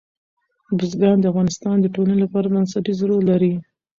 بزګان 0.77 1.17
د 1.19 1.25
افغانستان 1.31 1.75
د 1.81 1.85
ټولنې 1.95 2.17
لپاره 2.23 2.51
بنسټیز 2.53 2.99
رول 3.09 3.23
لري. 3.31 3.53